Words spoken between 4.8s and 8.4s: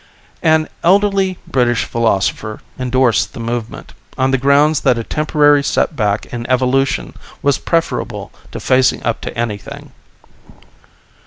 a temporary setback in Evolution was preferable